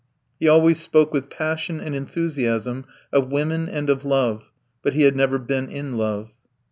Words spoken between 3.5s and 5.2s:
and of love, but he had